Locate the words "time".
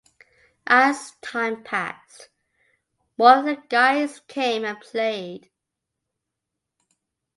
1.21-1.61